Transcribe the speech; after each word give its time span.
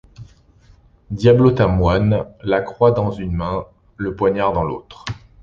Diablotin-moine, 1.11 2.25
la 2.41 2.61
croix 2.63 2.89
dans 2.91 3.11
une 3.11 3.33
main, 3.33 3.65
le 3.97 4.15
poignard 4.15 4.51
dans 4.51 4.63
l’autre. 4.63 5.05